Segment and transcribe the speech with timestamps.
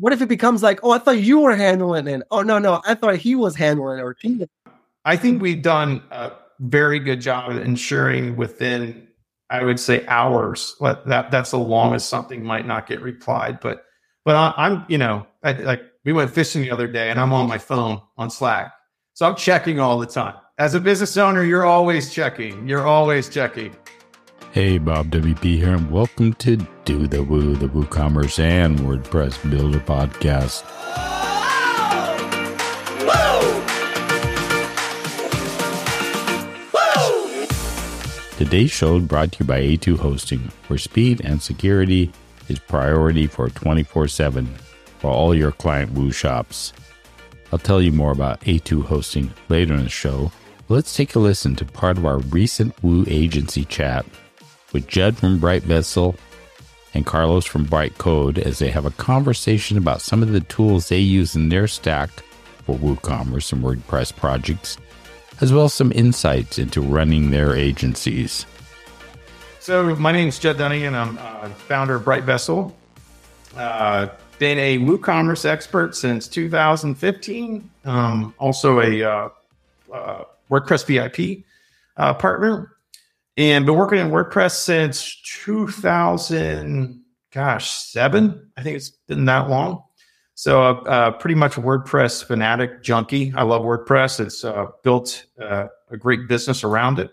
[0.00, 2.22] what if it becomes like, oh, I thought you were handling it.
[2.30, 4.16] Oh no, no, I thought he was handling it or
[5.04, 9.08] I think we've done a very good job of ensuring within,
[9.50, 10.74] I would say, hours.
[10.80, 13.60] That that's the longest something might not get replied.
[13.60, 13.84] But
[14.24, 17.32] but I, am you know, I, like we went fishing the other day, and I'm
[17.32, 18.72] on my phone on Slack,
[19.14, 20.34] so I'm checking all the time.
[20.58, 22.68] As a business owner, you're always checking.
[22.68, 23.74] You're always checking.
[24.52, 29.78] Hey, Bob WP here, and welcome to Do the Woo, the WooCommerce and WordPress Builder
[29.78, 30.64] podcast.
[36.74, 37.46] Woo
[38.38, 42.10] Today's show is brought to you by A2 Hosting, where speed and security
[42.48, 44.46] is priority for 24 7
[44.98, 46.72] for all your client Woo shops.
[47.52, 50.32] I'll tell you more about A2 Hosting later in the show.
[50.68, 54.04] Let's take a listen to part of our recent Woo agency chat
[54.72, 56.16] with Judd from Bright Vessel
[56.94, 60.98] and Carlos from Britecode as they have a conversation about some of the tools they
[60.98, 62.10] use in their stack
[62.64, 64.76] for WooCommerce and WordPress projects
[65.40, 68.44] as well as some insights into running their agencies.
[69.58, 70.94] So, my name is Judd Dunagan.
[70.94, 72.76] I'm uh, founder of Bright Vessel.
[73.56, 74.08] Uh,
[74.38, 77.70] been a WooCommerce expert since 2015.
[77.84, 79.28] Um, also a uh,
[79.92, 81.44] uh WordPress VIP
[81.96, 82.72] uh, partner,
[83.40, 87.02] and been working in WordPress since 2000.
[87.32, 88.50] Gosh, seven.
[88.56, 89.82] I think it's been that long.
[90.34, 93.32] So, uh, uh, pretty much a WordPress fanatic junkie.
[93.34, 94.20] I love WordPress.
[94.20, 97.10] It's uh, built uh, a great business around it.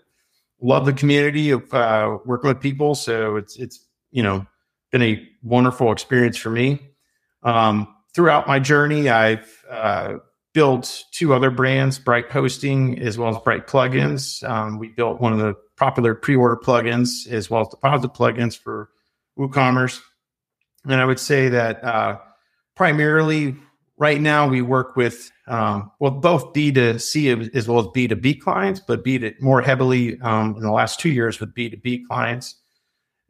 [0.60, 2.94] Love the community of uh, working with people.
[2.94, 4.46] So it's it's you know
[4.90, 6.90] been a wonderful experience for me.
[7.42, 10.14] Um, throughout my journey, I've uh,
[10.52, 14.46] built two other brands, Bright Posting as well as Bright Plugins.
[14.48, 18.90] Um, we built one of the popular pre-order plugins as well as deposit plugins for
[19.38, 20.00] WooCommerce.
[20.84, 22.20] And I would say that
[22.74, 23.56] primarily
[23.98, 29.02] right now we work with um, well both b2c as well as b2b clients but
[29.02, 32.56] b to more heavily um, in the last two years with b2b clients.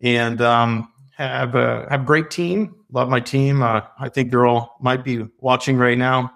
[0.00, 2.76] And um, have a have great team.
[2.92, 3.62] Love my team.
[3.62, 6.30] Uh, i think they're all might be watching right now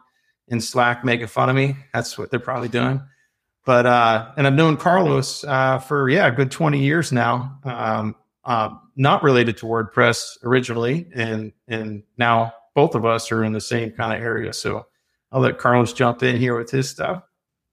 [0.49, 3.01] in slack making fun of me that's what they're probably doing
[3.65, 8.15] but uh, and i've known carlos uh, for yeah a good 20 years now um,
[8.45, 13.61] uh, not related to wordpress originally and and now both of us are in the
[13.61, 14.53] same kind of area.
[14.53, 14.87] So
[15.31, 17.23] I'll let Carlos jump in here with his stuff.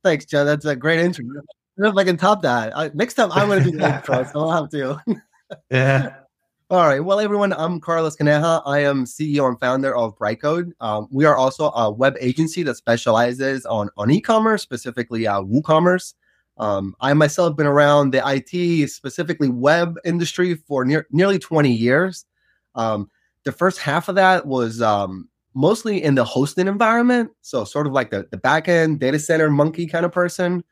[0.03, 0.45] Thanks, Joe.
[0.45, 1.25] That's a great intro.
[1.25, 1.44] I don't
[1.78, 2.78] know if I can top that.
[2.78, 4.99] I, next time I'm going to be the intro, so I'll have to.
[5.72, 6.16] yeah.
[6.72, 7.00] All right.
[7.03, 8.62] Well, everyone, I'm Carlos Caneja.
[8.63, 10.72] I am CEO and founder of Britecode.
[10.80, 16.13] Um, we are also a web agency that specializes on, on e-commerce, specifically uh, WooCommerce.
[16.58, 21.72] Um, I myself have been around the IT, specifically web industry, for near, nearly 20
[21.72, 22.25] years.
[22.75, 23.09] Um,
[23.46, 27.31] the first half of that was um, mostly in the hosting environment.
[27.41, 30.63] So sort of like the, the backend data center monkey kind of person.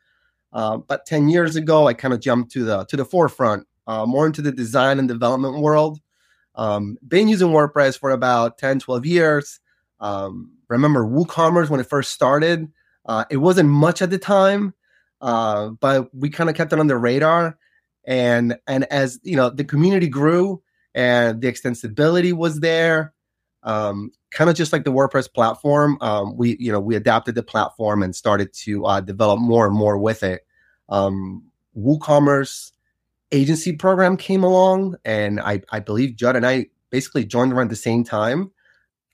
[0.52, 4.06] Uh, but 10 years ago, I kind of jumped to the to the forefront, uh,
[4.06, 5.98] more into the design and development world.
[6.54, 9.60] Um, been using WordPress for about 10, 12 years.
[9.98, 12.70] Um, remember WooCommerce when it first started.
[13.06, 14.74] Uh, it wasn't much at the time,
[15.22, 17.58] uh, but we kind of kept it on the radar.
[18.06, 20.62] And and as you know, the community grew,
[20.94, 23.12] and the extensibility was there.
[23.62, 27.42] Um, kind of just like the WordPress platform, um, we you know we adapted the
[27.42, 30.46] platform and started to uh, develop more and more with it.
[30.88, 31.44] Um,
[31.76, 32.72] WooCommerce
[33.32, 37.76] agency program came along, and I I believe Judd and I basically joined around the
[37.76, 38.50] same time.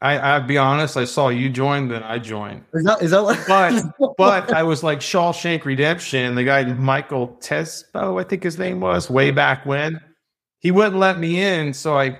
[0.00, 0.98] I, I'll be honest.
[0.98, 2.64] I saw you join, then I joined.
[2.74, 3.22] Is that is that?
[3.22, 6.34] What, but but I was like Shawshank Redemption.
[6.34, 10.00] The guy Michael Tesbo, I think his name was, way back when
[10.64, 11.74] he wouldn't let me in.
[11.74, 12.18] So I,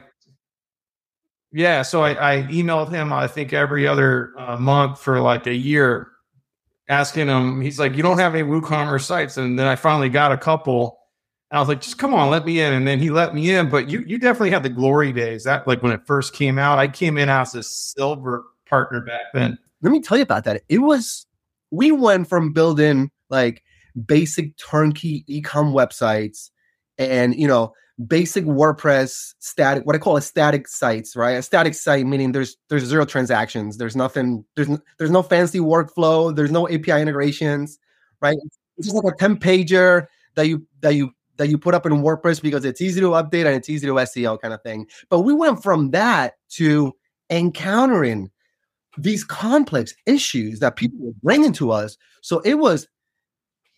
[1.51, 5.55] yeah, so I, I emailed him, I think every other uh, month for like a
[5.55, 6.09] year,
[6.91, 9.39] asking him, he's like, you don't have any WooCommerce sites.
[9.39, 10.99] And then I finally got a couple.
[11.55, 12.73] I was like, just come on, let me in.
[12.73, 13.71] And then he let me in.
[13.71, 15.45] But you, you definitely had the glory days.
[15.45, 19.33] That like when it first came out, I came in as a silver partner back
[19.33, 19.59] then.
[19.83, 20.63] Let me tell you about that.
[20.69, 21.27] It was,
[21.71, 23.63] we went from building like
[24.07, 26.51] basic turnkey ecom websites
[26.99, 27.73] and, you know,
[28.07, 31.33] basic WordPress static, what I call a static sites, right?
[31.33, 34.69] A static site meaning there's there's zero transactions, there's nothing, there's
[34.99, 37.79] there's no fancy workflow, there's no API integrations,
[38.21, 38.37] right?
[38.77, 41.93] It's just like a 10 pager that you that you that you put up in
[41.93, 44.87] WordPress because it's easy to update and it's easy to SEO kind of thing.
[45.09, 46.93] But we went from that to
[47.31, 48.31] encountering
[48.97, 51.97] these complex issues that people were bringing to us.
[52.21, 52.89] So it was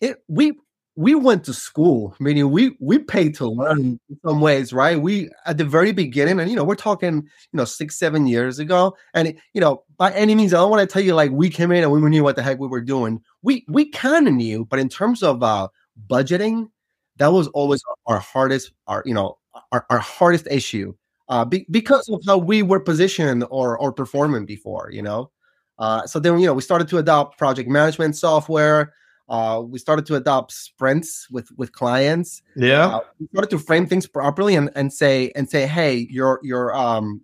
[0.01, 0.53] it we
[0.97, 4.99] we went to school, meaning we we paid to learn in some ways, right?
[4.99, 8.57] We at the very beginning, and you know, we're talking, you know, six, seven years
[8.57, 8.97] ago.
[9.13, 11.71] And you know, by any means, I don't want to tell you like we came
[11.71, 13.21] in and we knew what the heck we were doing.
[13.43, 15.67] We we kind of knew, but in terms of uh
[16.07, 16.69] budgeting,
[17.17, 19.37] that was always our hardest, our you know,
[19.71, 20.93] our, our hardest issue.
[21.29, 25.29] Uh, be, because of how we were positioned or or performing before, you know.
[25.77, 28.93] Uh, so then, you know, we started to adopt project management software.
[29.29, 32.41] Uh, we started to adopt sprints with with clients.
[32.55, 36.39] Yeah, uh, we started to frame things properly and, and say and say, hey, your
[36.43, 37.21] your um,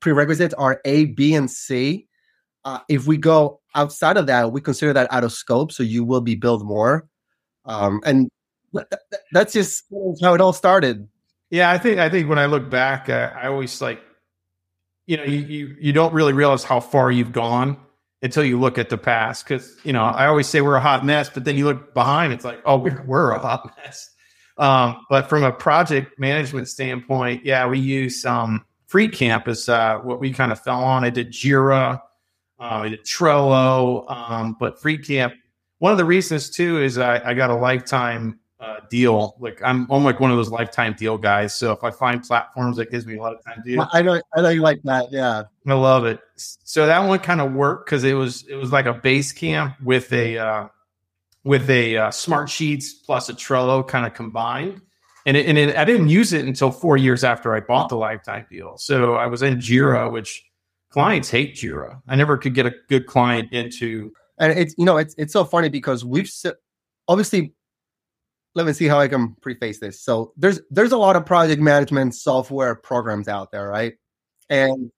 [0.00, 2.08] prerequisites are A, B, and C.
[2.64, 6.04] Uh, if we go outside of that, we consider that out of scope, so you
[6.04, 7.06] will be billed more.
[7.66, 8.30] Um, and
[9.32, 9.84] that's just
[10.22, 11.08] how it all started.
[11.50, 14.00] Yeah, I think I think when I look back, uh, I always like,
[15.06, 17.76] you know, you, you you don't really realize how far you've gone
[18.22, 19.44] until you look at the past.
[19.44, 22.32] Because you know, I always say we're a hot mess, but then you look behind,
[22.32, 24.10] it's like, oh, we're we're a hot mess.
[24.58, 30.20] Um, but from a project management standpoint, yeah, we use um, Freedcamp as uh, what
[30.20, 31.02] we kind of fell on.
[31.02, 32.00] I did Jira, uh,
[32.62, 35.32] I did Trello, um, but Freedcamp.
[35.78, 39.36] One of the reasons too is I, I got a lifetime uh, deal.
[39.40, 41.54] Like I'm, I'm like one of those lifetime deal guys.
[41.54, 44.20] So if I find platforms that gives me a lot of time deal, I know,
[44.34, 45.10] I know you like that.
[45.10, 46.20] Yeah, I love it.
[46.36, 50.12] So that one kind of worked because it was it was like a Basecamp with
[50.12, 50.68] a uh,
[51.44, 54.82] with a uh, smart sheets plus a Trello kind of combined.
[55.26, 57.96] And, it, and it, I didn't use it until four years after I bought the
[57.96, 58.78] lifetime deal.
[58.78, 60.42] So I was in Jira, which
[60.88, 62.00] clients hate Jira.
[62.08, 64.12] I never could get a good client into.
[64.38, 66.30] And it's you know it's it's so funny because we've
[67.08, 67.54] obviously
[68.54, 70.00] let me see how I can preface this.
[70.00, 73.94] So there's there's a lot of project management software programs out there, right?
[74.48, 74.90] And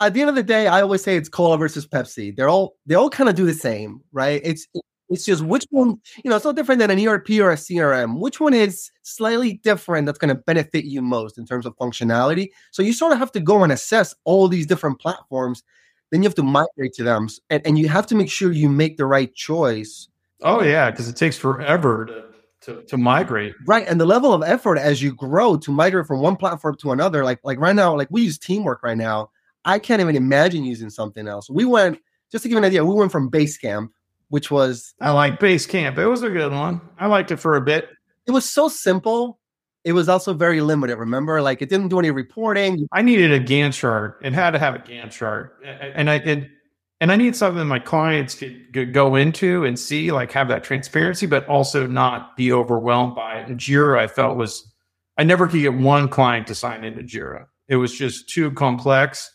[0.00, 2.34] at the end of the day, I always say it's cola versus Pepsi.
[2.34, 4.40] They're all they all kind of do the same, right?
[4.44, 4.66] It's
[5.10, 8.20] it's just which one, you know, it's no different than an ERP or a CRM.
[8.20, 12.50] Which one is slightly different that's going to benefit you most in terms of functionality?
[12.72, 15.62] So you sort of have to go and assess all these different platforms.
[16.10, 18.68] Then you have to migrate to them, and, and you have to make sure you
[18.68, 20.08] make the right choice.
[20.42, 22.27] Oh yeah, because it takes forever to
[22.62, 23.54] to, to migrate.
[23.66, 23.86] Right.
[23.86, 27.24] And the level of effort as you grow to migrate from one platform to another,
[27.24, 29.30] like like right now, like we use teamwork right now.
[29.64, 31.50] I can't even imagine using something else.
[31.50, 31.98] We went
[32.30, 33.88] just to give you an idea, we went from Basecamp,
[34.28, 35.98] which was I like Basecamp.
[35.98, 36.80] It was a good one.
[36.98, 37.88] I liked it for a bit.
[38.26, 39.38] It was so simple.
[39.84, 40.96] It was also very limited.
[40.96, 42.86] Remember, like it didn't do any reporting.
[42.92, 44.18] I needed a Gantt chart.
[44.22, 46.50] It had to have a Gantt chart, and I did
[47.00, 51.26] and I need something my clients could, go into and see, like have that transparency,
[51.26, 53.48] but also not be overwhelmed by it.
[53.48, 54.72] And Jira, I felt was,
[55.16, 57.46] I never could get one client to sign into Jira.
[57.68, 59.32] It was just too complex.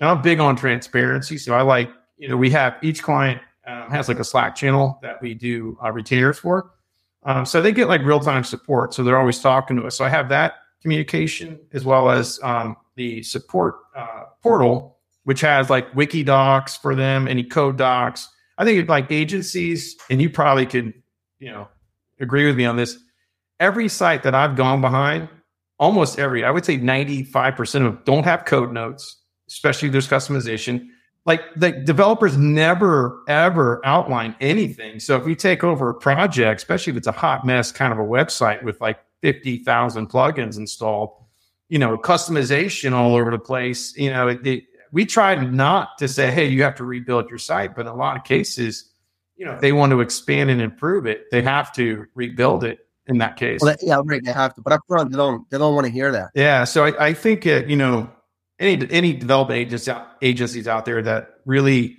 [0.00, 1.36] And I'm big on transparency.
[1.36, 4.98] So I like, you know, we have each client um, has like a Slack channel
[5.02, 6.70] that we do uh, retainers for.
[7.24, 8.94] Um, so they get like real time support.
[8.94, 9.96] So they're always talking to us.
[9.96, 14.91] So I have that communication as well as um, the support uh, portal
[15.24, 18.28] which has like wiki docs for them, any code docs.
[18.58, 20.92] I think like agencies, and you probably could,
[21.38, 21.68] you know,
[22.20, 22.98] agree with me on this.
[23.60, 25.28] Every site that I've gone behind,
[25.78, 30.86] almost every, I would say 95% of don't have code notes, especially if there's customization.
[31.24, 34.98] Like the developers never ever outline anything.
[34.98, 37.98] So if you take over a project, especially if it's a hot mess kind of
[38.00, 41.10] a website with like 50,000 plugins installed,
[41.68, 46.06] you know, customization all over the place, you know, it, it we try not to
[46.06, 48.90] say, hey, you have to rebuild your site, but in a lot of cases,
[49.36, 52.78] you know, if they want to expand and improve it, they have to rebuild it
[53.06, 53.60] in that case.
[53.62, 54.22] Well, yeah, right.
[54.22, 55.48] They have to, but up front, they don't.
[55.50, 56.30] They don't want to hear that.
[56.34, 56.64] Yeah.
[56.64, 58.10] So I, I think uh, you know
[58.60, 59.88] any any development agents
[60.20, 61.96] agencies out there that really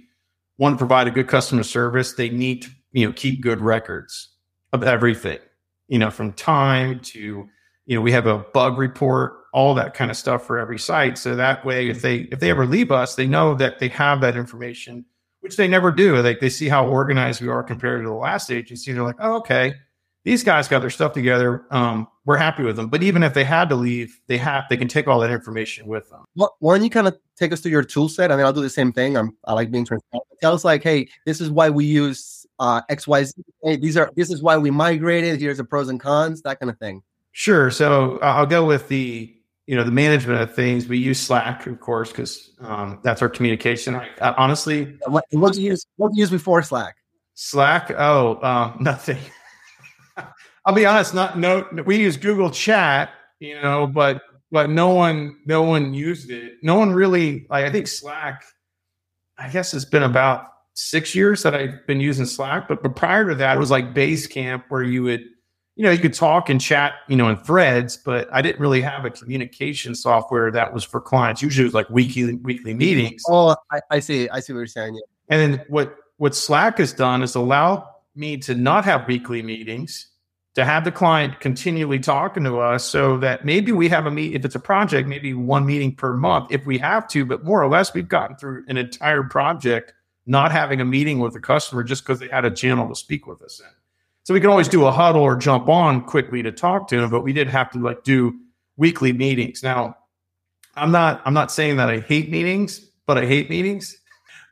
[0.57, 4.29] want to provide a good customer service, they need to you know keep good records
[4.71, 5.39] of everything.
[5.87, 7.49] You know, from time to
[7.85, 11.17] you know, we have a bug report all that kind of stuff for every site.
[11.17, 14.19] So that way, if they if they ever leave us, they know that they have
[14.21, 15.05] that information,
[15.41, 16.17] which they never do.
[16.17, 18.91] Like they see how organized we are compared to the last agency.
[18.91, 19.75] They're like, oh, okay,
[20.23, 21.65] these guys got their stuff together.
[21.69, 22.87] Um, we're happy with them.
[22.87, 25.85] But even if they had to leave, they have they can take all that information
[25.85, 26.25] with them.
[26.35, 28.31] Well, why don't you kind of take us through your tool set?
[28.31, 29.17] I mean, I'll do the same thing.
[29.17, 30.25] I'm I like being transparent.
[30.41, 33.33] Tell us like, hey, this is why we use uh, X Y Z.
[33.61, 35.39] Hey, these are this is why we migrated.
[35.39, 37.03] Here's the pros and cons, that kind of thing.
[37.33, 37.71] Sure.
[37.71, 39.32] So uh, I'll go with the
[39.65, 43.29] you know the management of things we use slack of course because um, that's our
[43.29, 43.95] communication.
[43.95, 46.95] I, I, honestly what, what do you use what do you use before slack?
[47.35, 47.91] Slack?
[47.91, 49.19] Oh uh, nothing.
[50.65, 55.37] I'll be honest not no we use google chat you know but but no one
[55.45, 56.53] no one used it.
[56.61, 58.43] No one really like i think slack
[59.37, 63.27] i guess it's been about six years that i've been using slack but, but prior
[63.27, 65.23] to that it was like basecamp where you would
[65.75, 68.81] you know, you could talk and chat, you know, in threads, but I didn't really
[68.81, 71.41] have a communication software that was for clients.
[71.41, 73.23] Usually it was like weekly weekly meetings.
[73.27, 74.29] Oh, I, I see.
[74.29, 74.95] I see what you're saying.
[74.95, 75.01] Yeah.
[75.29, 80.09] And then what what Slack has done is allow me to not have weekly meetings,
[80.55, 84.35] to have the client continually talking to us so that maybe we have a meet
[84.35, 87.63] if it's a project, maybe one meeting per month if we have to, but more
[87.63, 89.93] or less we've gotten through an entire project
[90.25, 93.27] not having a meeting with the customer just because they had a channel to speak
[93.27, 93.67] with us in.
[94.23, 97.09] So we can always do a huddle or jump on quickly to talk to them,
[97.09, 98.39] but we did have to like do
[98.77, 99.61] weekly meetings.
[99.61, 99.97] Now,
[100.75, 103.97] I'm not I'm not saying that I hate meetings, but I hate meetings.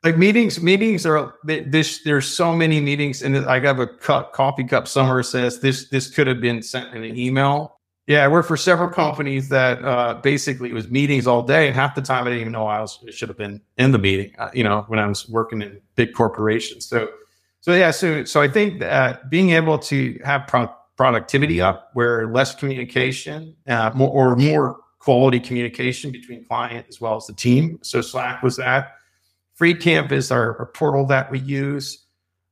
[0.03, 2.01] Like meetings, meetings are this.
[2.03, 5.89] There's so many meetings, and I have a cup, coffee cup somewhere says this.
[5.89, 7.77] This could have been sent in an email.
[8.07, 11.75] Yeah, I worked for several companies that uh, basically it was meetings all day, and
[11.75, 14.33] half the time I didn't even know I was should have been in the meeting.
[14.39, 16.87] Uh, you know, when I was working in big corporations.
[16.87, 17.07] So
[17.61, 22.27] so yeah, so so I think that being able to have pro- productivity up, where
[22.27, 27.79] less communication, uh, more or more quality communication between client as well as the team.
[27.81, 28.95] So Slack was that.
[29.59, 32.05] Freedcamp is our, our portal that we use.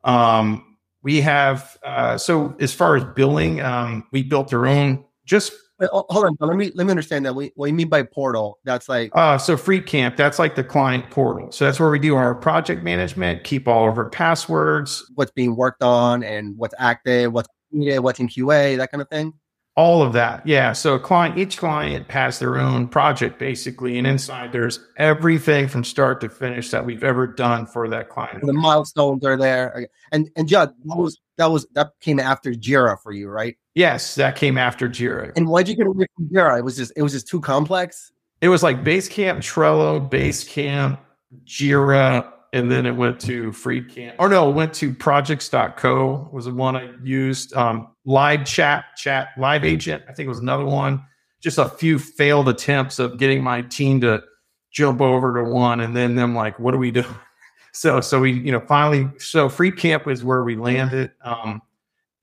[0.03, 5.53] Um, we have uh, so as far as billing, um, we built our own just
[5.79, 6.35] Wait, hold on.
[6.41, 7.33] Let me let me understand that.
[7.33, 8.59] What, you mean by portal?
[8.65, 10.17] That's like uh, so Freedcamp.
[10.17, 11.51] That's like the client portal.
[11.51, 15.55] So that's where we do our project management, keep all of our passwords, what's being
[15.55, 19.33] worked on, and what's active, what's needed, what's in QA, that kind of thing.
[19.79, 20.73] All of that, yeah.
[20.73, 25.85] So a client, each client has their own project basically, and inside there's everything from
[25.85, 28.45] start to finish that we've ever done for that client.
[28.45, 33.01] The milestones are there, and and Judd, that was that was that came after Jira
[33.01, 33.55] for you, right?
[33.73, 35.31] Yes, that came after Jira.
[35.37, 36.59] And why'd you get away from Jira?
[36.59, 38.11] It was just it was just too complex.
[38.41, 40.99] It was like Basecamp, Trello, Basecamp,
[41.45, 44.15] Jira, and then it went to Freedcamp.
[44.19, 47.53] Or no, it went to projects.co was the one I used.
[47.53, 51.03] Um, live chat, chat, live agent, I think it was another one.
[51.41, 54.23] Just a few failed attempts of getting my team to
[54.71, 57.03] jump over to one and then them like, what do we do?
[57.71, 61.11] So so we, you know, finally so Freedcamp is where we landed.
[61.23, 61.61] Um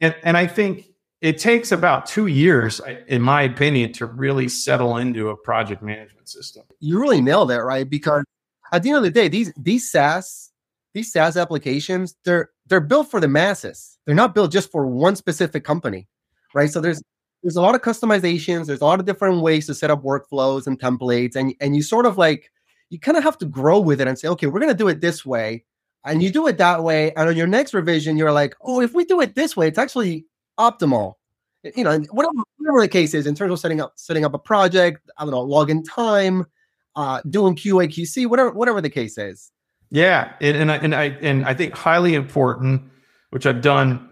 [0.00, 0.88] and and I think
[1.20, 6.28] it takes about two years, in my opinion, to really settle into a project management
[6.28, 6.64] system.
[6.80, 7.88] You really nailed that, right?
[7.88, 8.24] Because
[8.72, 10.52] at the end of the day, these these SaaS
[10.94, 13.98] these SaaS applications they're they're built for the masses.
[14.06, 16.08] They're not built just for one specific company,
[16.54, 16.70] right?
[16.70, 17.02] So there's
[17.42, 18.66] there's a lot of customizations.
[18.66, 21.82] There's a lot of different ways to set up workflows and templates, and and you
[21.82, 22.50] sort of like
[22.90, 25.00] you kind of have to grow with it and say, okay, we're gonna do it
[25.00, 25.64] this way,
[26.04, 28.94] and you do it that way, and on your next revision, you're like, oh, if
[28.94, 30.26] we do it this way, it's actually
[30.58, 31.14] optimal.
[31.74, 34.38] You know, whatever, whatever the case is in terms of setting up setting up a
[34.38, 36.46] project, I don't know, login time,
[36.96, 39.52] uh, doing QA QC, whatever whatever the case is.
[39.90, 42.82] Yeah, and, and I and I and I think highly important,
[43.30, 44.08] which I've done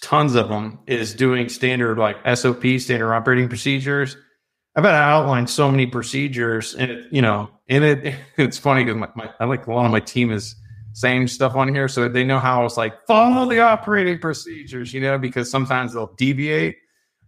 [0.00, 4.16] tons of them, is doing standard like SOP, standard operating procedures.
[4.74, 8.84] I've had to outline so many procedures, and it, you know, and it it's funny
[8.84, 10.54] because my, my I like a lot of my team is
[10.94, 11.88] same stuff on here.
[11.88, 16.14] So they know how it's like follow the operating procedures, you know, because sometimes they'll
[16.16, 16.76] deviate,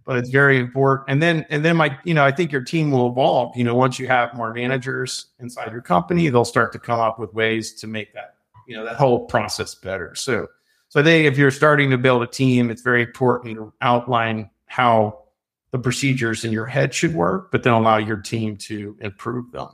[0.04, 1.08] but it's very important.
[1.08, 3.56] And then, and then my, you know, I think your team will evolve.
[3.56, 7.18] You know, once you have more managers inside your company, they'll start to come up
[7.18, 10.14] with ways to make that, you know, that whole process better.
[10.14, 10.46] So,
[10.88, 14.50] so I think if you're starting to build a team, it's very important to outline
[14.66, 15.24] how
[15.70, 19.70] the procedures in your head should work, but then allow your team to improve them.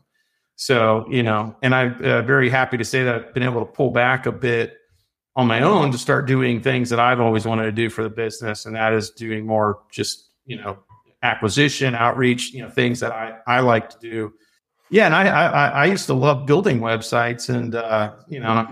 [0.57, 3.73] So, you know, and I'm uh, very happy to say that I've been able to
[3.73, 4.80] pull back a bit
[5.37, 8.11] on my own to start doing things that I've always wanted to do for the
[8.11, 8.67] business.
[8.67, 10.79] And that is doing more just, you know,
[11.23, 14.33] acquisition, outreach, you know, things that I, I like to do.
[14.91, 15.07] Yeah.
[15.07, 18.67] And I, I, I used to love building websites and, uh, you know,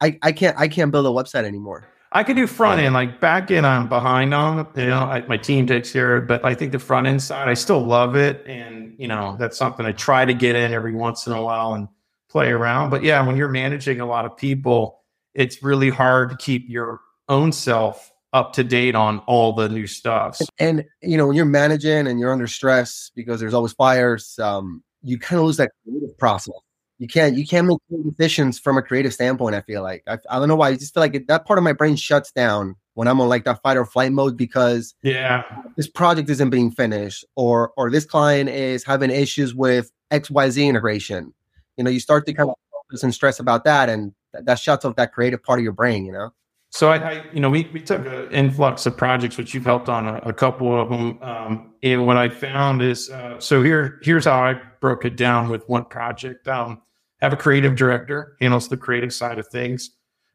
[0.00, 1.88] I, I can't, I can't build a website anymore.
[2.16, 4.68] I could do front end, like back end, I'm behind on.
[4.76, 7.20] You know, I, my team takes care of it, but I think the front end
[7.20, 10.72] side, I still love it, and you know, that's something I try to get in
[10.72, 11.88] every once in a while and
[12.30, 12.90] play around.
[12.90, 15.02] But yeah, when you're managing a lot of people,
[15.34, 19.86] it's really hard to keep your own self up to date on all the new
[19.86, 20.40] stuff.
[20.58, 24.82] And you know, when you're managing and you're under stress because there's always fires, um,
[25.02, 26.54] you kind of lose that creative process
[26.98, 27.78] you can't you can't make
[28.16, 29.54] decisions from a creative standpoint.
[29.54, 30.68] I feel like I, I don't know why.
[30.70, 33.28] I just feel like it, that part of my brain shuts down when I'm on
[33.28, 35.42] like that fight or flight mode because yeah,
[35.76, 40.48] this project isn't being finished or or this client is having issues with X Y
[40.50, 41.34] Z integration.
[41.76, 44.14] You know, you start to kind of focus and stress about that, and
[44.44, 46.04] that, shuts off that creative part of your brain.
[46.04, 46.30] You know.
[46.70, 49.88] So I, I, you know, we, we took an influx of projects, which you've helped
[49.88, 51.22] on a, a couple of them.
[51.22, 55.50] Um, and what I found is, uh, so here, here's how I broke it down
[55.50, 56.48] with one project.
[56.48, 56.82] Um,
[57.20, 59.90] have a creative director, handles the creative side of things.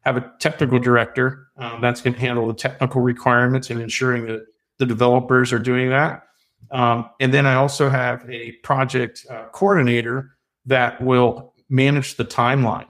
[0.06, 4.46] Have a technical director um, that's going to handle the technical requirements and ensuring that
[4.78, 6.24] the developers are doing that.
[6.72, 12.88] Um, and then I also have a project uh, coordinator that will manage the timeline,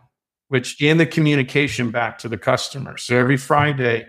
[0.50, 2.98] which and the communication back to the customer.
[2.98, 4.08] So every Friday,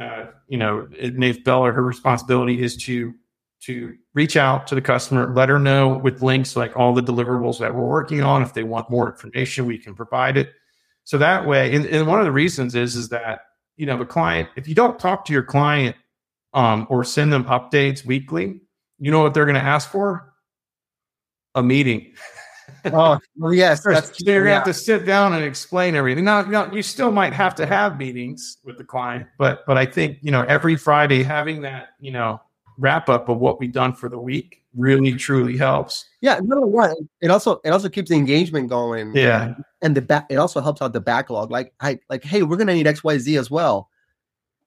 [0.00, 3.14] uh, you know, Nate Beller, her responsibility is to
[3.60, 7.58] to reach out to the customer, let her know with links like all the deliverables
[7.58, 8.40] that we're working on.
[8.40, 10.52] If they want more information, we can provide it.
[11.02, 13.40] So that way, and, and one of the reasons is is that
[13.76, 15.96] you know the client, if you don't talk to your client
[16.52, 18.60] um, or send them updates weekly,
[18.98, 20.34] you know what they're going to ask for?
[21.54, 22.12] A meeting.
[22.86, 23.82] oh, well, yes.
[23.82, 26.24] so you're going to have to sit down and explain everything.
[26.24, 29.86] Now, now, you still might have to have meetings with the client, but but I
[29.86, 32.40] think you know every Friday having that you know
[32.78, 36.06] wrap up of what we've done for the week really truly helps.
[36.20, 39.14] Yeah, number one, it also it also keeps the engagement going.
[39.14, 41.50] Yeah, and the back it also helps out the backlog.
[41.50, 43.90] Like I like, hey, we're gonna need X Y Z as well.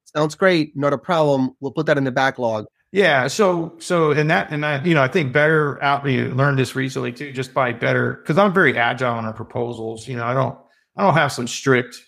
[0.05, 1.55] Sounds great, not a problem.
[1.60, 2.65] We'll put that in the backlog.
[2.91, 3.27] Yeah.
[3.27, 6.75] So, so, and that, and I, you know, I think better out, you learned this
[6.75, 10.07] recently too, just by better, cause I'm very agile on our proposals.
[10.07, 10.57] You know, I don't,
[10.98, 12.03] I don't have some strict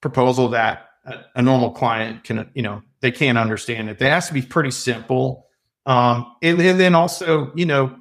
[0.00, 3.98] proposal that a, a normal client can, you know, they can't understand it.
[3.98, 5.46] They has to be pretty simple.
[5.86, 7.96] Um, and, and then also, you know,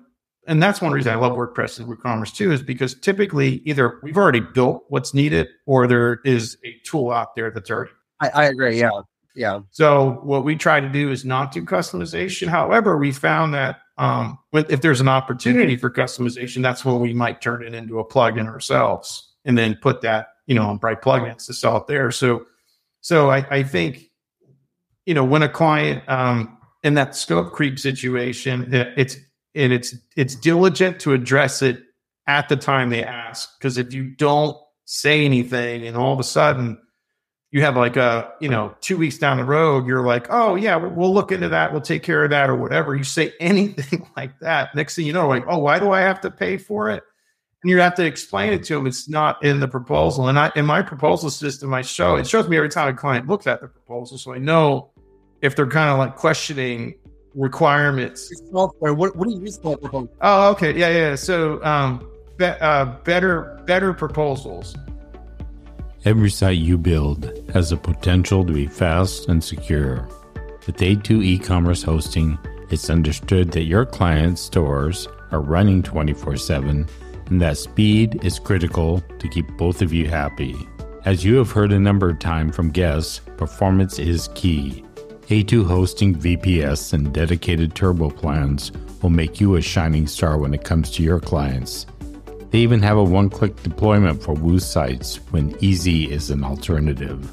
[0.48, 4.18] and that's one reason I love WordPress and WooCommerce too, is because typically either we've
[4.18, 7.92] already built what's needed or there is a tool out there that's already.
[8.20, 8.80] I, I agree.
[8.80, 9.02] Yeah.
[9.36, 9.62] Yeah.
[9.72, 12.48] So what we try to do is not do customization.
[12.48, 17.42] However, we found that um, if there's an opportunity for customization, that's when we might
[17.42, 21.46] turn it into a plugin ourselves and then put that, you know, on Bright plugins
[21.48, 22.12] to sell it there.
[22.12, 22.46] So,
[23.02, 24.10] so I, I think,
[25.06, 29.18] you know, when a client um, in that scope creep situation, it's
[29.54, 31.82] and it's it's diligent to address it
[32.28, 33.58] at the time they ask.
[33.58, 36.78] Because if you don't say anything and all of a sudden
[37.56, 40.76] you have like a you know two weeks down the road you're like oh yeah
[40.76, 42.94] we'll look into that we'll take care of that or whatever.
[42.94, 46.20] You say anything like that next thing you know like oh why do i have
[46.22, 47.02] to pay for it?
[47.64, 50.28] And you have to explain it to them it's not in the proposal.
[50.28, 53.28] And i in my proposal system i show it shows me every time a client
[53.28, 54.92] looks at the proposal so i know
[55.42, 56.96] if they're kind of like questioning
[57.36, 58.34] requirements.
[58.52, 60.14] Software what, what do you use for proposal?
[60.20, 60.78] Oh okay.
[60.78, 61.16] Yeah yeah.
[61.16, 64.76] So um be, uh, better better proposals
[66.06, 70.08] Every site you build has the potential to be fast and secure.
[70.68, 72.38] With A2 e-commerce hosting,
[72.70, 76.88] it's understood that your clients' stores are running 24/7
[77.26, 80.56] and that speed is critical to keep both of you happy.
[81.06, 84.84] As you have heard a number of times from guests, performance is key.
[85.30, 90.64] A2 hosting VPS and dedicated turbo plans will make you a shining star when it
[90.64, 91.88] comes to your clients.
[92.52, 97.32] They even have a one click deployment for Woo sites when easy is an alternative.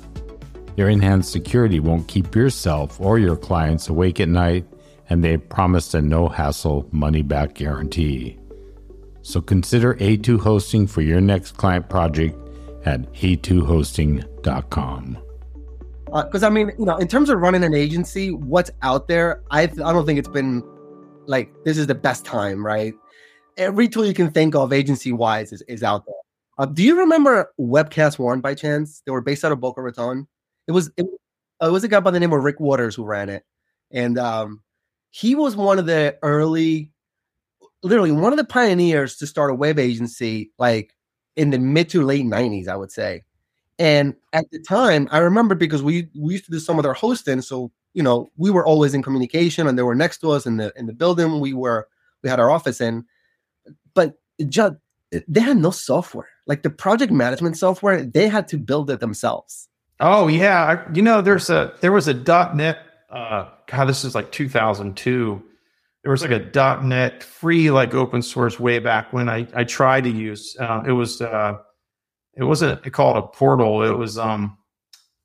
[0.76, 4.66] Their enhanced security won't keep yourself or your clients awake at night,
[5.10, 8.38] and they promise a no hassle money back guarantee.
[9.22, 12.36] So consider A2 hosting for your next client project
[12.84, 15.18] at a2hosting.com.
[16.06, 19.42] Because uh, I mean, you know, in terms of running an agency, what's out there,
[19.50, 20.62] I I don't think it's been
[21.26, 22.92] like this is the best time, right?
[23.56, 26.14] Every tool you can think of agency wise is, is out there.
[26.58, 29.02] Uh, do you remember Webcast One by chance?
[29.06, 30.26] They were based out of Boca Raton.
[30.66, 31.06] It was it,
[31.62, 33.44] uh, it was a guy by the name of Rick Waters who ran it,
[33.90, 34.62] and um,
[35.10, 36.90] he was one of the early,
[37.82, 40.94] literally one of the pioneers to start a web agency, like
[41.36, 43.24] in the mid to late '90s, I would say.
[43.78, 46.92] And at the time, I remember because we we used to do some of their
[46.92, 50.44] hosting, so you know we were always in communication, and they were next to us
[50.44, 51.88] in the in the building we were
[52.22, 53.04] we had our office in
[53.94, 54.14] but
[54.48, 54.74] just
[55.28, 56.28] they had no software.
[56.46, 59.68] Like the project management software, they had to build it themselves.
[60.00, 62.78] Oh yeah, I, you know, there's a there was a .NET.
[63.10, 65.42] Uh, God, this is like 2002.
[66.02, 70.04] There was like a .NET free like open source way back when I I tried
[70.04, 70.56] to use.
[70.58, 71.58] Uh, it was uh,
[72.34, 73.84] it wasn't called a portal.
[73.84, 74.58] It was um,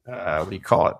[0.07, 0.95] uh, what do you call it?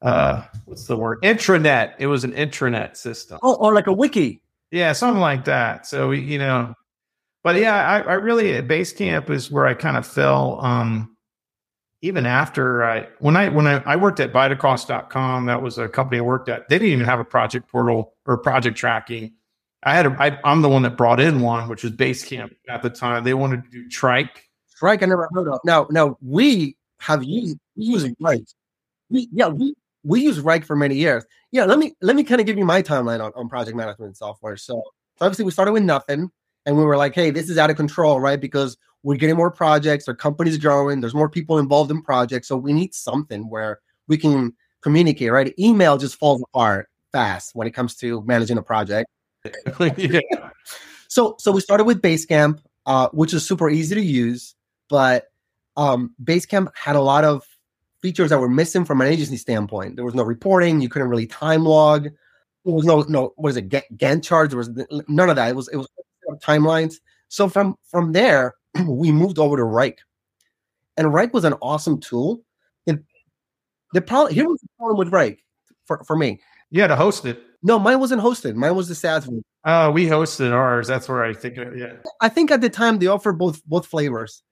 [0.00, 1.22] Uh, what's the word?
[1.22, 1.94] Intranet.
[1.98, 3.38] It was an intranet system.
[3.42, 4.42] Oh, or like a wiki.
[4.72, 5.86] Yeah, something like that.
[5.86, 6.74] So you know,
[7.44, 10.58] but yeah, I, I really Basecamp is where I kind of fell.
[10.64, 11.14] Um,
[12.00, 16.18] even after I when I when I, I worked at Vitacost.com, that was a company
[16.18, 16.68] I worked at.
[16.70, 19.34] They didn't even have a project portal or project tracking.
[19.84, 22.82] I had a, I, I'm the one that brought in one, which was Basecamp at
[22.82, 23.24] the time.
[23.24, 24.48] They wanted to do Trike.
[24.78, 25.60] Trike, I never heard of.
[25.64, 28.46] Now, now we have used using Wrike.
[29.10, 31.24] We, yeah, we we use Wrike for many years.
[31.50, 34.16] Yeah, let me let me kind of give you my timeline on, on project management
[34.16, 34.56] software.
[34.56, 34.82] So,
[35.16, 36.30] so obviously we started with nothing
[36.66, 38.40] and we were like, hey, this is out of control, right?
[38.40, 42.48] Because we're getting more projects, our company's growing, there's more people involved in projects.
[42.48, 45.54] So we need something where we can communicate, right?
[45.58, 49.08] Email just falls apart fast when it comes to managing a project.
[49.96, 50.20] yeah.
[51.08, 54.54] So so we started with Basecamp, uh, which is super easy to use,
[54.88, 55.26] but
[55.76, 57.44] um, Basecamp had a lot of
[58.02, 59.96] features that were missing from an agency standpoint.
[59.96, 60.80] There was no reporting.
[60.80, 62.04] You couldn't really time log.
[62.64, 64.50] There was no no what is it Gantt charts?
[64.50, 64.70] There was
[65.08, 65.48] none of that.
[65.48, 65.88] It was it was
[66.40, 66.96] timelines.
[67.28, 68.54] So from from there,
[68.86, 69.98] we moved over to Wrike,
[70.96, 72.42] and Wrike was an awesome tool.
[72.86, 73.04] And
[73.92, 75.38] the problem here was the problem with Wrike
[75.86, 76.40] for, for me.
[76.70, 77.40] Yeah, to host it.
[77.62, 78.54] No, mine wasn't hosted.
[78.54, 79.42] Mine was the SaaS one.
[79.64, 80.88] Uh, we hosted ours.
[80.88, 81.56] That's where I think.
[81.56, 81.94] Yeah.
[82.20, 84.42] I think at the time they offered both both flavors,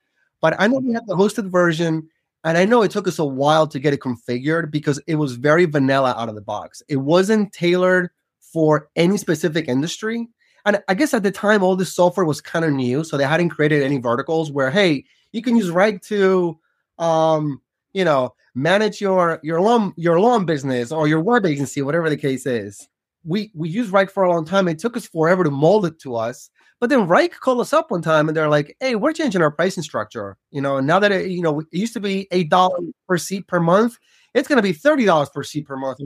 [0.41, 2.09] but I know we had the hosted version,
[2.45, 5.35] and I know it took us a while to get it configured because it was
[5.35, 6.83] very vanilla out of the box.
[6.89, 10.29] It wasn't tailored for any specific industry.
[10.65, 13.25] And I guess at the time, all this software was kind of new, so they
[13.25, 16.59] hadn't created any verticals where, hey, you can use Wrike to,
[16.99, 17.61] um,
[17.93, 22.17] you know, manage your your lawn your lawn business or your web agency, whatever the
[22.17, 22.89] case is.
[23.25, 24.69] We we used Wrike for a long time.
[24.69, 26.51] It took us forever to mold it to us.
[26.81, 29.51] But then Wrike called us up one time and they're like, "Hey, we're changing our
[29.51, 30.37] pricing structure.
[30.51, 33.47] You know, now that it, you know, it used to be eight dollars per seat
[33.47, 33.99] per month,
[34.35, 36.01] it's going to be thirty dollars per seat per month."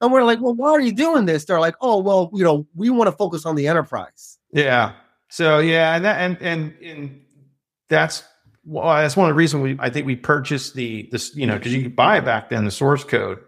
[0.00, 2.66] And we're like, "Well, why are you doing this?" They're like, "Oh, well, you know,
[2.74, 4.92] we want to focus on the enterprise." Yeah.
[5.28, 7.20] So yeah, and that and and and
[7.88, 8.22] that's
[8.64, 11.46] well, uh, that's one of the reasons we I think we purchased the this you
[11.46, 13.40] know because you could buy it back then the source code,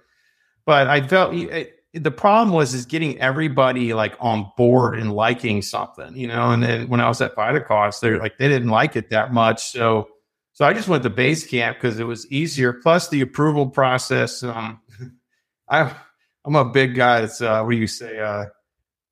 [0.66, 5.62] but I felt it, the problem was is getting everybody like on board and liking
[5.62, 6.50] something, you know.
[6.50, 9.70] And then when I was at Vitacost, they're like they didn't like it that much,
[9.70, 10.08] so
[10.52, 12.72] so I just went to base camp because it was easier.
[12.72, 14.42] Plus the approval process.
[14.42, 14.80] Um,
[15.68, 15.94] I
[16.44, 17.20] I'm a big guy.
[17.20, 18.18] That's uh, what do you say?
[18.18, 18.46] Uh,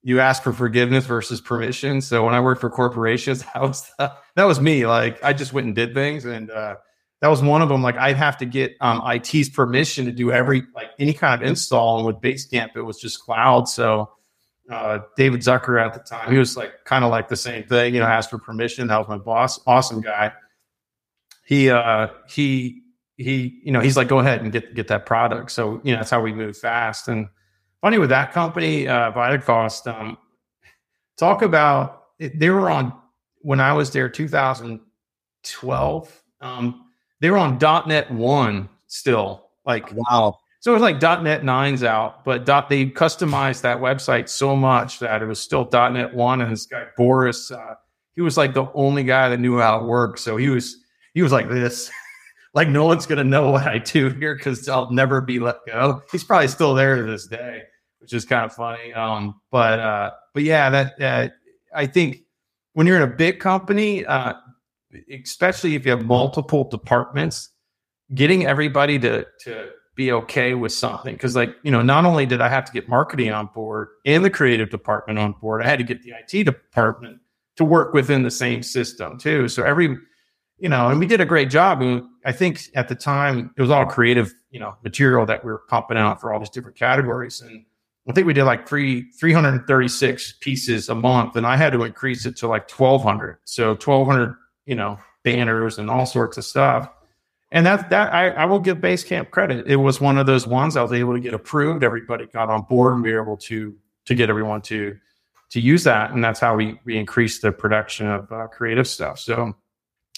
[0.03, 2.01] you ask for forgiveness versus permission.
[2.01, 4.87] So when I worked for corporations, that was that was me.
[4.87, 6.77] Like I just went and did things, and uh,
[7.21, 7.83] that was one of them.
[7.83, 11.49] Like I'd have to get um, IT's permission to do every like any kind of
[11.49, 11.99] install.
[11.99, 13.69] And with Basecamp, it was just cloud.
[13.69, 14.11] So
[14.71, 17.95] uh, David Zucker at the time, he was like kind of like the same thing.
[17.95, 18.87] You know, asked for permission.
[18.89, 20.33] That was my boss, awesome guy.
[21.45, 22.83] He uh, he
[23.17, 25.53] he, you know, he's like, go ahead and get get that product.
[25.53, 27.09] So you know, that's how we move fast.
[27.09, 27.29] And
[27.81, 30.19] funny with that company, uh, Vitacost, um,
[31.17, 32.93] talk about they were on
[33.41, 36.23] when I was there, 2012.
[36.41, 36.86] Um,
[37.27, 37.59] they were on
[37.89, 40.39] .NET one still, like wow.
[40.61, 45.01] So it was like .NET 9's out, but dot, they customized that website so much
[45.01, 46.41] that it was still .NET one.
[46.41, 47.75] And this guy Boris, uh,
[48.13, 50.21] he was like the only guy that knew how it worked.
[50.21, 50.77] So he was
[51.15, 51.91] he was like this.
[52.55, 56.03] like no one's gonna know what I do here because I'll never be let go.
[56.13, 57.63] He's probably still there to this day,
[57.99, 58.93] which is kind of funny.
[58.93, 61.29] Um, but uh, but yeah, that uh,
[61.75, 62.19] I think
[62.75, 64.35] when you're in a big company, uh,
[65.23, 67.51] especially if you have multiple departments,
[68.15, 71.15] getting everybody to to be okay with something.
[71.15, 74.25] Because like you know not only did i have to get marketing on board and
[74.25, 77.19] the creative department on board i had to get the it department
[77.57, 79.49] to work within the same system too.
[79.49, 79.97] So every
[80.59, 81.83] you know and we did a great job.
[81.83, 85.51] And i think at the time it was all creative you know material that we
[85.51, 87.41] were pumping out for all these different categories.
[87.41, 87.65] And
[88.09, 92.25] i think we did like three 336 pieces a month and i had to increase
[92.25, 96.91] it to like 1200 so 1200 you know banners and all sorts of stuff
[97.53, 99.67] and that that I, I will give Basecamp credit.
[99.67, 101.85] It was one of those ones I was able to get approved.
[101.85, 103.75] Everybody got on board, and we were able to
[104.07, 104.97] to get everyone to
[105.51, 109.19] to use that, and that's how we we increased the production of uh, creative stuff.
[109.21, 109.55] So,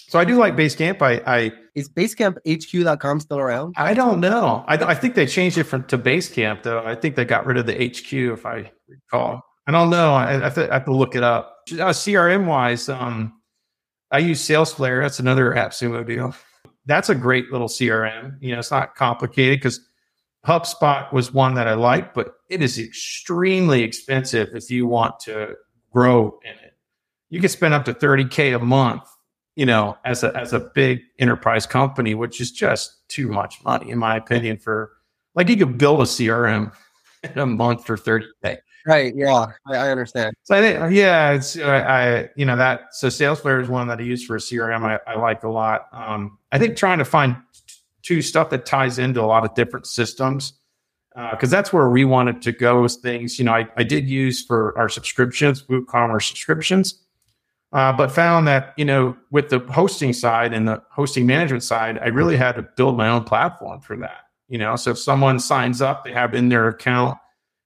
[0.09, 1.03] so I do like Basecamp.
[1.03, 3.75] I, I is BasecampHQ.com still around?
[3.77, 4.65] I don't know.
[4.67, 6.83] I, I think they changed it from to Basecamp though.
[6.85, 9.43] I think they got rid of the HQ, if I recall.
[9.67, 10.15] I don't know.
[10.15, 11.59] I, I, th- I have to look it up.
[11.73, 13.38] Uh, CRM wise, um,
[14.11, 15.03] I use SalesFlare.
[15.03, 16.35] That's another AppSumo deal
[16.89, 18.39] that's a great little CRM.
[18.41, 19.81] You know, it's not complicated because
[20.47, 25.55] HubSpot was one that I liked, but it is extremely expensive if you want to
[25.93, 26.75] grow in it.
[27.29, 29.03] You can spend up to 30K a month,
[29.55, 33.91] you know, as a as a big enterprise company, which is just too much money,
[33.91, 34.93] in my opinion, for
[35.35, 36.73] like you could build a CRM
[37.23, 38.57] in a month for 30K.
[38.89, 39.15] Right.
[39.15, 40.35] Yeah, I, I, understand.
[40.45, 43.99] So I think, yeah, it's I, I, you know that so SalesFlare is one that
[43.99, 44.83] I use for a CRM.
[44.83, 45.89] I, I like a lot.
[45.93, 47.37] Um, I think trying to find
[48.01, 50.55] two stuff that ties into a lot of different systems
[51.33, 53.39] because uh, that's where we wanted to go with things.
[53.39, 56.99] You know, I, I did use for our subscriptions, WooCommerce subscriptions,
[57.75, 61.99] uh, but found that you know with the hosting side and the hosting management side,
[61.99, 64.29] I really had to build my own platform for that.
[64.49, 67.19] You know, so if someone signs up, they have in their account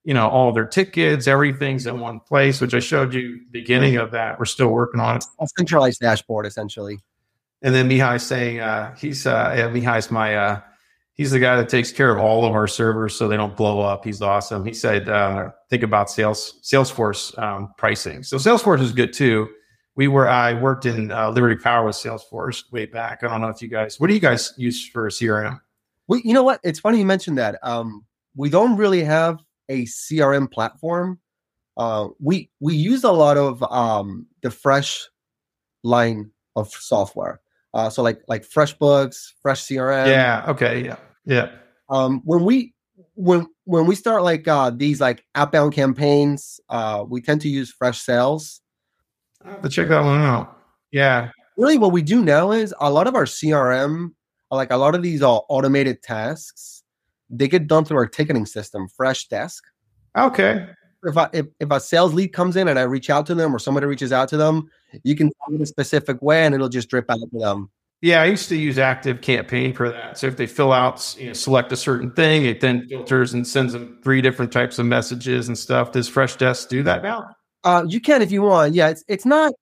[0.04, 4.10] you know, all their tickets, everything's in one place, which I showed you beginning of
[4.10, 4.38] that.
[4.38, 5.24] We're still working on it.
[5.40, 6.98] A centralized dashboard, essentially.
[7.62, 10.60] And then Mihai saying, uh, he's, uh, yeah, Mihai's my, uh,
[11.14, 13.80] he's the guy that takes care of all of our servers so they don't blow
[13.80, 14.04] up.
[14.04, 14.64] He's awesome.
[14.64, 18.24] He said, uh, think about sales, Salesforce um, pricing.
[18.24, 19.48] So Salesforce is good too.
[19.94, 23.22] We were, I worked in uh, Liberty Power with Salesforce way back.
[23.22, 25.60] I don't know if you guys, what do you guys use for CRM?
[26.08, 26.58] We, you know what?
[26.64, 27.58] It's funny you mentioned that.
[27.62, 29.38] Um, we don't really have
[29.72, 31.18] a CRM platform.
[31.76, 35.08] Uh, we we use a lot of um, the fresh
[35.82, 37.40] line of software.
[37.74, 40.06] Uh, so like like FreshBooks, Fresh CRM.
[40.06, 40.44] Yeah.
[40.48, 40.84] Okay.
[40.84, 40.96] Yeah.
[41.24, 41.50] Yeah.
[41.88, 42.74] Um, when we
[43.14, 47.72] when when we start like uh, these like outbound campaigns, uh, we tend to use
[47.72, 48.60] Freshsales.
[49.44, 50.56] I have to check that one out.
[50.90, 51.30] Yeah.
[51.56, 54.10] Really, what we do now is a lot of our CRM,
[54.50, 56.81] like a lot of these are automated tasks,
[57.32, 59.60] they get done through our ticketing system, Freshdesk.
[60.16, 60.68] Okay.
[61.04, 63.54] If, I, if if a sales lead comes in and I reach out to them
[63.54, 64.70] or somebody reaches out to them,
[65.02, 67.70] you can tell it a specific way and it'll just drip out to them.
[68.02, 70.18] Yeah, I used to use Active Campaign for that.
[70.18, 73.46] So if they fill out, you know, select a certain thing, it then filters and
[73.46, 75.92] sends them three different types of messages and stuff.
[75.92, 77.30] Does Freshdesk do that now?
[77.64, 78.74] Uh, you can if you want.
[78.74, 79.52] Yeah, it's it's not.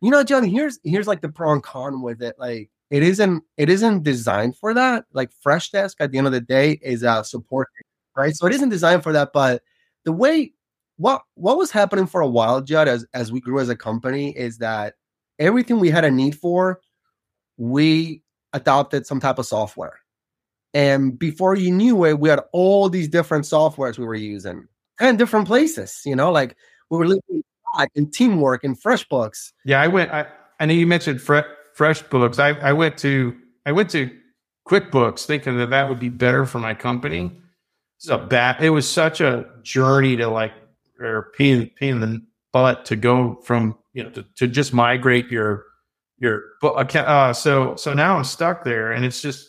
[0.00, 0.44] You know, John.
[0.44, 2.36] Here's here's like the pro and con with it.
[2.38, 5.04] Like it isn't it isn't designed for that.
[5.12, 7.68] Like Freshdesk at the end of the day is uh support,
[8.16, 8.34] right?
[8.34, 9.32] So it isn't designed for that.
[9.32, 9.62] But
[10.04, 10.52] the way
[10.96, 14.36] what what was happening for a while, Judd, as as we grew as a company,
[14.36, 14.94] is that
[15.38, 16.80] everything we had a need for,
[17.56, 18.22] we
[18.52, 19.98] adopted some type of software.
[20.74, 24.66] And before you knew it, we had all these different softwares we were using
[25.00, 26.56] and different places, you know, like
[26.90, 27.42] we were looking
[27.94, 29.52] in teamwork and FreshBooks.
[29.64, 30.10] Yeah, I went.
[30.10, 30.26] I,
[30.60, 31.40] I know you mentioned Fre-
[31.78, 32.38] FreshBooks.
[32.38, 34.10] I, I went to I went to
[34.66, 37.32] QuickBooks thinking that that would be better for my company.
[37.96, 38.62] It's a bad.
[38.62, 40.52] It was such a journey to like
[41.00, 45.30] or pain pain in the butt to go from you know to, to just migrate
[45.30, 45.64] your
[46.18, 49.48] your uh, so so now I'm stuck there, and it's just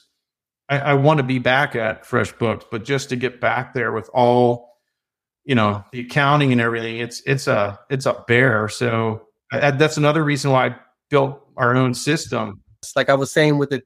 [0.69, 4.09] I, I want to be back at FreshBooks, but just to get back there with
[4.13, 4.77] all
[5.45, 8.69] you know the accounting and everything, it's it's a it's a bear.
[8.69, 10.75] So I, that's another reason why I
[11.09, 12.59] built our own system.
[12.81, 13.83] It's like I was saying with the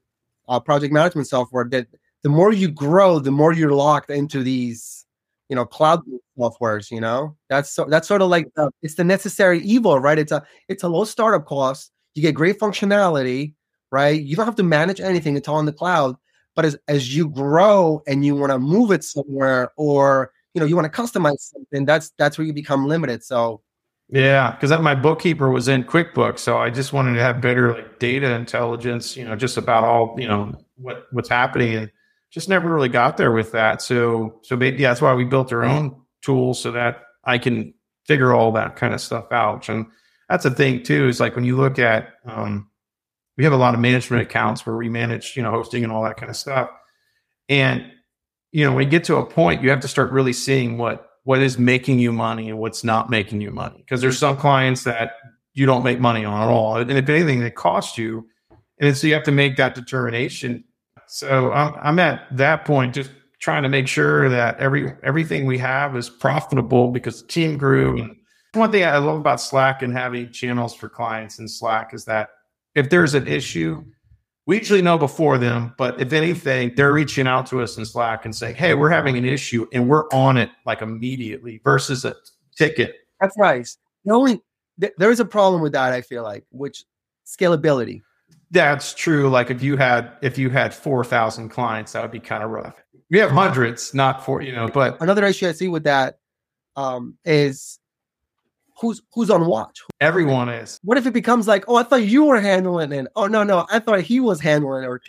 [0.48, 1.88] uh, project management software, that
[2.22, 5.04] the more you grow, the more you're locked into these
[5.50, 6.00] you know cloud
[6.38, 6.90] softwares.
[6.90, 10.18] You know that's so that's sort of like the, it's the necessary evil, right?
[10.18, 13.54] It's a it's a low startup cost you get great functionality,
[13.90, 14.20] right?
[14.20, 16.16] You don't have to manage anything; it's all in the cloud.
[16.54, 20.66] But as as you grow and you want to move it somewhere, or you know
[20.66, 23.24] you want to customize something, that's that's where you become limited.
[23.24, 23.62] So
[24.08, 27.98] yeah, because my bookkeeper was in QuickBooks, so I just wanted to have better like
[27.98, 31.90] data intelligence, you know, just about all you know what what's happening, and
[32.30, 33.80] just never really got there with that.
[33.80, 37.72] So so yeah, that's why we built our own tools so that I can
[38.06, 39.68] figure all that kind of stuff out.
[39.68, 39.86] And
[40.28, 41.08] that's the thing too.
[41.08, 42.68] Is like when you look at, um,
[43.38, 46.04] we have a lot of management accounts where we manage, you know, hosting and all
[46.04, 46.70] that kind of stuff.
[47.48, 47.90] And
[48.52, 51.08] you know, when you get to a point, you have to start really seeing what
[51.24, 53.78] what is making you money and what's not making you money.
[53.78, 55.12] Because there's some clients that
[55.52, 58.26] you don't make money on at all, and if anything, they cost you.
[58.80, 60.64] And so you have to make that determination.
[61.06, 63.10] So I'm, I'm at that point, just
[63.40, 68.00] trying to make sure that every everything we have is profitable because the team grew
[68.00, 68.16] and
[68.54, 72.30] one thing I love about Slack and having channels for clients in Slack is that
[72.74, 73.84] if there's an issue,
[74.46, 78.24] we usually know before them, but if anything, they're reaching out to us in Slack
[78.24, 82.14] and saying, Hey, we're having an issue and we're on it like immediately versus a
[82.56, 82.96] ticket.
[83.20, 83.78] That's nice.
[84.04, 84.42] The only
[84.80, 86.84] th- there is a problem with that, I feel like, which
[87.26, 88.02] scalability.
[88.50, 89.30] That's true.
[89.30, 92.50] Like if you had if you had four thousand clients, that would be kind of
[92.50, 92.82] rough.
[93.10, 96.18] We have hundreds, not four, you know, but another issue I see with that
[96.76, 97.78] um, is
[98.78, 99.80] who's who's on watch?
[100.00, 100.78] Everyone is.
[100.82, 103.06] What if it becomes like, oh, I thought you were handling it.
[103.16, 105.00] Oh no, no, I thought he was handling it or.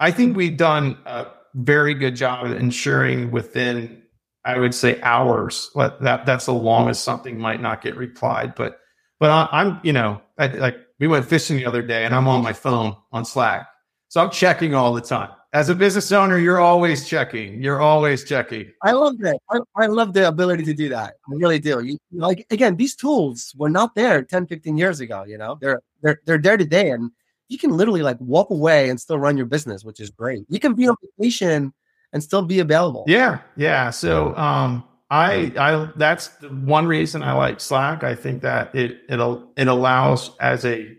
[0.00, 4.02] I think we've done a very good job of ensuring within,
[4.44, 5.70] I would say, hours.
[5.74, 8.80] That that's the longest something might not get replied, but
[9.20, 12.28] but I, am you know I, like we went fishing the other day and I'm
[12.28, 13.68] on my phone on Slack,
[14.08, 17.62] so I'm checking all the time as a business owner, you're always checking.
[17.62, 18.72] You're always checking.
[18.82, 19.38] I love that.
[19.48, 21.14] I, I love the ability to do that.
[21.28, 21.82] I really do.
[21.82, 25.24] You, like again, these tools were not there 10, 15 years ago.
[25.24, 27.12] You know, they're they're they're there today, and
[27.48, 30.44] you can literally like walk away and still run your business, which is great.
[30.48, 31.72] You can be on vacation
[32.12, 33.04] and still be available.
[33.06, 33.90] Yeah, yeah.
[33.90, 38.02] So um, I I that's the one reason I like Slack.
[38.02, 40.96] I think that it it'll it allows as a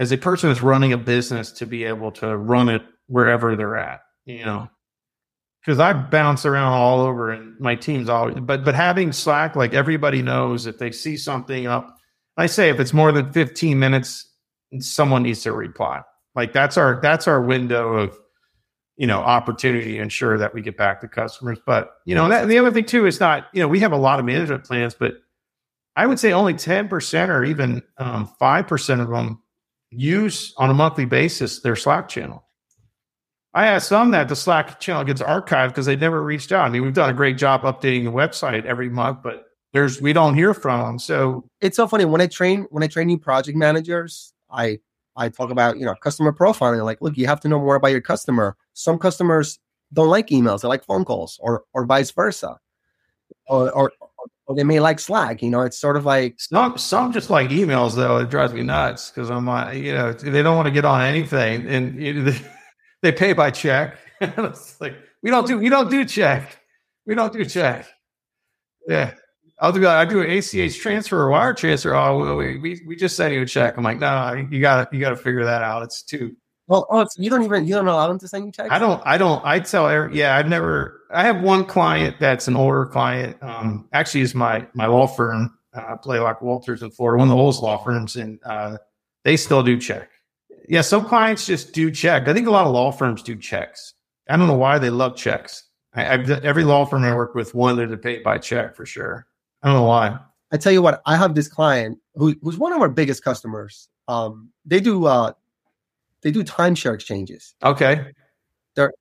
[0.00, 3.76] as a person that's running a business to be able to run it wherever they're
[3.76, 4.68] at, you know.
[5.60, 9.74] Because I bounce around all over and my team's always but but having Slack, like
[9.74, 11.96] everybody knows if they see something up,
[12.36, 14.26] I say if it's more than 15 minutes,
[14.78, 16.02] someone needs to reply.
[16.34, 18.18] Like that's our that's our window of
[18.98, 21.58] you know, opportunity to ensure that we get back to customers.
[21.64, 23.96] But, you know, that, the other thing too is not, you know, we have a
[23.96, 25.14] lot of management plans, but
[25.94, 29.40] I would say only 10% or even um, 5% of them
[29.90, 32.44] use on a monthly basis their Slack channel.
[33.58, 36.64] I have some that the Slack channel gets archived because they never reached out.
[36.64, 40.12] I mean, we've done a great job updating the website every month, but there's we
[40.12, 40.98] don't hear from them.
[41.00, 44.78] So it's so funny when I train when I train new project managers, I
[45.16, 46.84] I talk about you know customer profiling.
[46.84, 48.56] Like, look, you have to know more about your customer.
[48.74, 49.58] Some customers
[49.92, 52.60] don't like emails; they like phone calls, or or vice versa,
[53.48, 53.92] or or,
[54.46, 55.42] or they may like Slack.
[55.42, 58.18] You know, it's sort of like some some just like emails though.
[58.18, 61.02] It drives me nuts because I'm like, you know, they don't want to get on
[61.02, 62.40] anything, and
[63.02, 63.98] they, pay by check.
[64.20, 66.60] it's like we don't do we don't do check.
[67.06, 67.86] We don't do check.
[68.86, 69.14] Yeah.
[69.60, 71.94] I'll do I do an ACH transfer or wire transfer.
[71.94, 73.76] Oh, we, we, we just sent you a check.
[73.76, 75.82] I'm like, no, you got you got to figure that out.
[75.82, 76.36] It's too.
[76.68, 78.68] Well, oh, you don't even you don't allow them to send you checks.
[78.70, 79.02] I don't.
[79.04, 79.44] I don't.
[79.44, 79.88] I tell.
[79.88, 81.00] Every, yeah, I've never.
[81.10, 83.36] I have one client that's an older client.
[83.42, 87.42] Um, actually, is my my law firm, uh, Blalock Walters in Florida, one of the
[87.42, 88.76] oldest law firms, and uh,
[89.24, 90.10] they still do check.
[90.68, 92.28] Yeah, some clients just do check.
[92.28, 93.94] I think a lot of law firms do checks.
[94.28, 95.64] I don't know why they love checks.
[95.94, 99.26] I, I've, every law firm I work with wanted to pay by check for sure.
[99.62, 100.18] I don't know why.
[100.52, 103.88] I tell you what, I have this client who, who's one of our biggest customers.
[104.08, 105.32] Um, they do uh,
[106.22, 107.54] they do timeshare exchanges.
[107.62, 108.12] Okay.
[108.74, 108.92] They're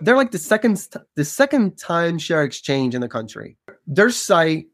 [0.00, 3.56] they're like the second the second timeshare exchange in the country.
[3.86, 4.66] Their site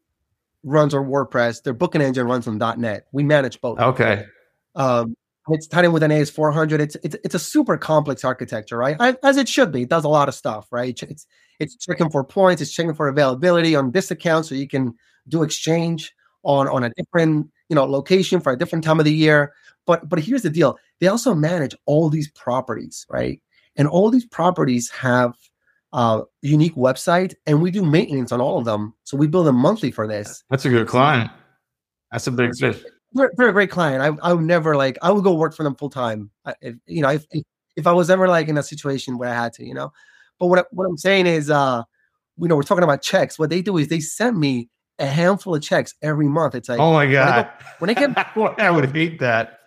[0.62, 1.62] runs on WordPress.
[1.62, 3.06] Their booking engine runs on .NET.
[3.12, 3.78] We manage both.
[3.78, 4.24] Okay.
[4.74, 5.16] Um,
[5.48, 6.78] it's tied in with an AS400.
[6.78, 8.96] It's it's it's a super complex architecture, right?
[9.22, 9.82] As it should be.
[9.82, 11.00] It does a lot of stuff, right?
[11.02, 11.26] It's
[11.58, 12.62] it's checking for points.
[12.62, 14.94] It's checking for availability on this account, so you can
[15.28, 16.12] do exchange
[16.44, 19.52] on on a different you know location for a different time of the year.
[19.84, 23.42] But but here's the deal: they also manage all these properties, right?
[23.74, 25.34] And all these properties have
[25.92, 28.94] uh, unique website, and we do maintenance on all of them.
[29.04, 30.44] So we build them monthly for this.
[30.50, 31.30] That's a good client.
[32.12, 32.82] That's a big fish.
[33.14, 34.02] They're, they're a great client.
[34.02, 36.30] I I would never like I would go work for them full time.
[36.86, 37.26] You know, if
[37.76, 39.92] if I was ever like in a situation where I had to, you know.
[40.38, 41.82] But what what I'm saying is, uh,
[42.38, 43.38] you know, we're talking about checks.
[43.38, 46.54] What they do is they send me a handful of checks every month.
[46.54, 47.48] It's like, oh my god,
[47.78, 49.58] when I, get, I would hate that.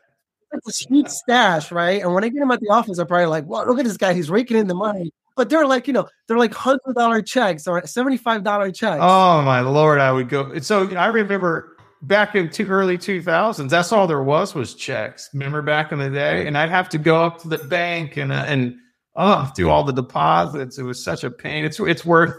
[0.52, 2.02] It's a huge stash, right?
[2.02, 3.98] And when I get them at the office, I'm probably like, "Well, look at this
[3.98, 7.22] guy; he's raking in the money." But they're like, you know, they're like hundred dollar
[7.22, 9.00] checks or seventy five dollar checks.
[9.02, 10.58] Oh my lord, I would go.
[10.60, 15.30] So I remember back in two early two thousands, that's all there was was checks.
[15.34, 18.32] Remember back in the day, and I'd have to go up to the bank and
[18.32, 18.76] uh, and
[19.16, 20.78] oh, do all the deposits.
[20.78, 21.66] It was such a pain.
[21.66, 22.36] It's it's worth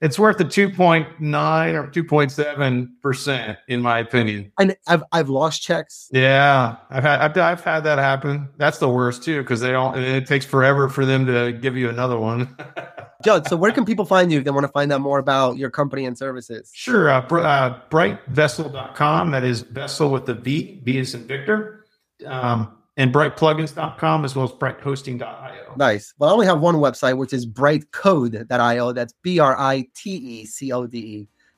[0.00, 4.52] it's worth the 2.9 or 2.7% in my opinion.
[4.58, 6.08] And I've I've lost checks.
[6.12, 6.76] Yeah.
[6.90, 8.48] I've had I've, I've had that happen.
[8.58, 11.88] That's the worst too because they don't it takes forever for them to give you
[11.88, 12.54] another one.
[13.24, 15.56] Judd, so where can people find you if they want to find out more about
[15.56, 16.70] your company and services?
[16.74, 17.10] Sure.
[17.10, 19.30] Uh, uh, brightvessel.com.
[19.30, 20.80] That is vessel with the V.
[20.84, 21.84] V is in Victor.
[22.26, 25.74] Um, and brightplugins.com as well as brighthosting.io.
[25.76, 26.14] Nice.
[26.18, 28.92] Well, I only have one website, which is britecode.io.
[28.92, 30.98] That's B R I T E C O D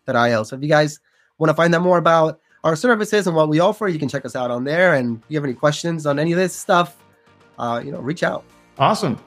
[0.09, 0.43] E.io.
[0.45, 0.99] So if you guys
[1.39, 4.25] want to find out more about our services and what we offer, you can check
[4.25, 4.95] us out on there.
[4.95, 6.97] And if you have any questions on any of this stuff,
[7.59, 8.45] uh, you know, reach out.
[8.79, 9.19] Awesome.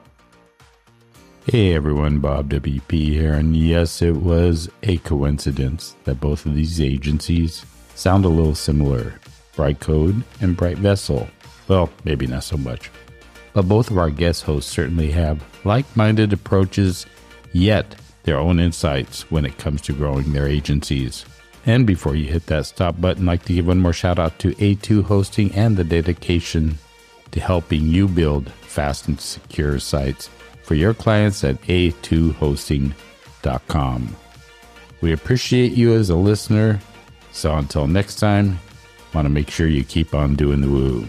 [1.50, 3.32] Hey everyone, Bob WP here.
[3.32, 9.14] And yes, it was a coincidence that both of these agencies sound a little similar
[9.56, 11.26] Britecode and Bright Vessel.
[11.66, 12.88] Well, maybe not so much.
[13.52, 17.04] But both of our guest hosts certainly have like minded approaches,
[17.52, 21.24] yet their own insights when it comes to growing their agencies.
[21.66, 24.38] And before you hit that stop button, I'd like to give one more shout out
[24.38, 26.78] to A2 Hosting and the dedication
[27.32, 30.30] to helping you build fast and secure sites
[30.70, 34.16] for your clients at a2hosting.com.
[35.00, 36.78] We appreciate you as a listener.
[37.32, 38.60] So until next time,
[39.12, 41.08] want to make sure you keep on doing the woo.